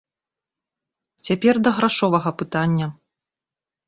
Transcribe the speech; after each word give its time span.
Цяпер 1.29 1.55
да 1.67 1.73
грашовага 1.79 2.29
пытання. 2.39 2.87